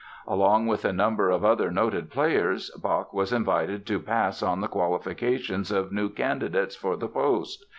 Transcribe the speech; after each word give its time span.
Along 0.25 0.65
with 0.65 0.83
a 0.83 0.91
number 0.91 1.29
of 1.29 1.45
other 1.45 1.69
noted 1.69 2.09
players 2.09 2.71
Bach 2.71 3.13
was 3.13 3.31
invited 3.31 3.85
to 3.85 3.99
pass 3.99 4.41
on 4.41 4.59
the 4.59 4.67
qualifications 4.67 5.71
of 5.71 5.91
new 5.91 6.09
candidates 6.09 6.75
for 6.75 6.95
the 6.97 7.07
post. 7.07 7.63